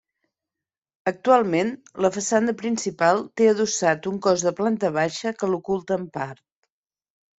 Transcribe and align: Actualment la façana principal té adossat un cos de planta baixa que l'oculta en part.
Actualment 1.09 1.69
la 2.05 2.11
façana 2.15 2.55
principal 2.63 3.21
té 3.41 3.49
adossat 3.51 4.09
un 4.13 4.19
cos 4.27 4.47
de 4.49 4.55
planta 4.61 4.91
baixa 4.99 5.35
que 5.43 5.51
l'oculta 5.53 5.99
en 6.03 6.09
part. 6.17 6.43